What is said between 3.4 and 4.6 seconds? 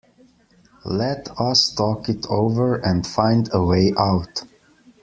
a way out.